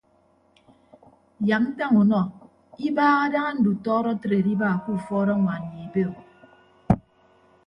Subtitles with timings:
[1.49, 2.21] Yak ntañ unọ
[2.87, 6.13] ibaha daña ndutọọdọ atre adiba ke ufuọd añwaan ye ebe o.